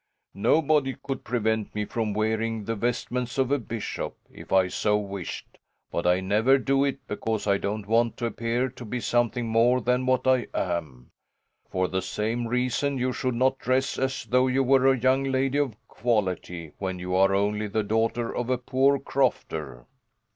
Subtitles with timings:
[0.33, 5.59] Nobody could prevent me from wearing the vestments of a bishop, if I so wished;
[5.91, 9.79] but I never do it because I don't want to appear to be something more
[9.79, 11.11] than what I am.
[11.69, 15.59] For the same reason you should not dress as though you were a young lady
[15.59, 19.85] of quality, when you are only the daughter of a poor crofter."